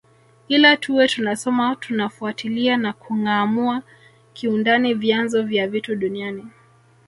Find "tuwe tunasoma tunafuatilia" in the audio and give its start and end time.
0.77-2.77